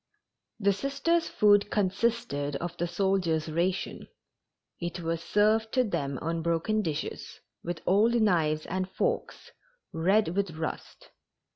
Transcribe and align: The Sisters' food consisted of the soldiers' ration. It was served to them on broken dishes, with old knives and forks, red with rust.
The 0.59 0.73
Sisters' 0.73 1.29
food 1.29 1.69
consisted 1.69 2.55
of 2.55 2.75
the 2.77 2.87
soldiers' 2.87 3.47
ration. 3.51 4.07
It 4.79 5.01
was 5.01 5.21
served 5.21 5.71
to 5.73 5.83
them 5.83 6.17
on 6.23 6.41
broken 6.41 6.81
dishes, 6.81 7.39
with 7.63 7.83
old 7.85 8.15
knives 8.15 8.65
and 8.65 8.89
forks, 8.89 9.51
red 9.93 10.29
with 10.29 10.55
rust. 10.57 11.11